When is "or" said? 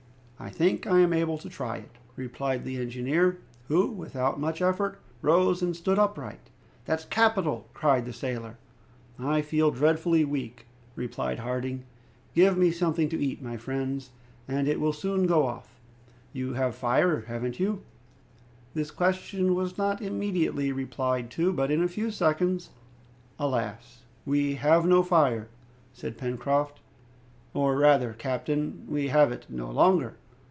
27.53-27.77